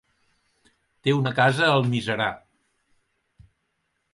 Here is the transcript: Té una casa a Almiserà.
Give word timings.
Té 1.07 1.13
una 1.17 1.33
casa 1.41 1.67
a 1.67 1.75
Almiserà. 1.81 2.31